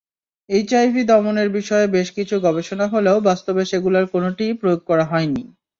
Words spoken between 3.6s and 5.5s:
সেগুলোর কোনোটিই প্রয়োগ করা হয়নি।